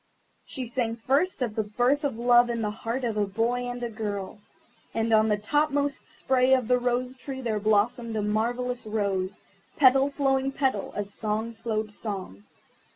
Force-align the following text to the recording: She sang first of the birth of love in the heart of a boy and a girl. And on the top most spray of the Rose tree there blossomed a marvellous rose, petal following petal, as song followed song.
She 0.47 0.65
sang 0.65 0.95
first 0.95 1.43
of 1.43 1.53
the 1.53 1.61
birth 1.61 2.03
of 2.03 2.17
love 2.17 2.49
in 2.49 2.63
the 2.63 2.71
heart 2.71 3.03
of 3.03 3.17
a 3.17 3.27
boy 3.27 3.69
and 3.69 3.83
a 3.83 3.89
girl. 3.91 4.39
And 4.95 5.13
on 5.13 5.27
the 5.27 5.37
top 5.37 5.69
most 5.69 6.07
spray 6.07 6.55
of 6.55 6.67
the 6.67 6.79
Rose 6.79 7.15
tree 7.15 7.39
there 7.39 7.59
blossomed 7.59 8.15
a 8.15 8.23
marvellous 8.23 8.83
rose, 8.87 9.41
petal 9.77 10.09
following 10.09 10.51
petal, 10.53 10.91
as 10.95 11.13
song 11.13 11.51
followed 11.53 11.91
song. 11.91 12.45